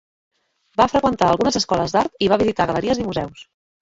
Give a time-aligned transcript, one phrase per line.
[0.81, 3.45] Va freqüentar algunes escoles d'art i va visitar galeries i museus.